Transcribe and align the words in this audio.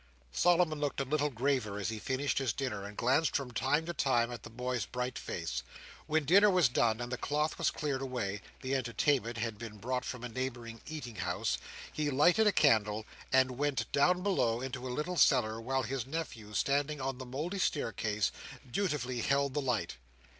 Solomon 0.33 0.79
looked 0.79 0.99
a 0.99 1.05
little 1.05 1.29
graver 1.29 1.77
as 1.77 1.89
he 1.89 1.99
finished 1.99 2.39
his 2.39 2.53
dinner, 2.53 2.85
and 2.85 2.97
glanced 2.97 3.35
from 3.35 3.51
time 3.51 3.85
to 3.85 3.93
time 3.93 4.31
at 4.31 4.41
the 4.41 4.49
boy's 4.49 4.87
bright 4.87 5.15
face. 5.19 5.61
When 6.07 6.25
dinner 6.25 6.49
was 6.49 6.69
done, 6.69 6.99
and 6.99 7.11
the 7.11 7.19
cloth 7.19 7.59
was 7.59 7.69
cleared 7.69 8.01
away 8.01 8.41
(the 8.63 8.73
entertainment 8.73 9.37
had 9.37 9.59
been 9.59 9.77
brought 9.77 10.03
from 10.03 10.23
a 10.23 10.27
neighbouring 10.29 10.81
eating 10.87 11.17
house), 11.17 11.59
he 11.93 12.09
lighted 12.09 12.47
a 12.47 12.51
candle, 12.51 13.05
and 13.31 13.59
went 13.59 13.91
down 13.91 14.23
below 14.23 14.59
into 14.59 14.87
a 14.87 14.89
little 14.89 15.17
cellar, 15.17 15.61
while 15.61 15.83
his 15.83 16.07
nephew, 16.07 16.55
standing 16.55 16.99
on 16.99 17.19
the 17.19 17.23
mouldy 17.27 17.59
staircase, 17.59 18.31
dutifully 18.71 19.21
held 19.21 19.53
the 19.53 19.61
light. 19.61 19.97